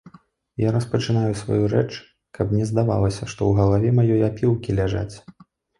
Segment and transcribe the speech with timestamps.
[0.61, 1.91] Я распачынаю сваю рэч,
[2.39, 5.15] каб не здавалася, што ў галаве маёй апілкі ляжаць.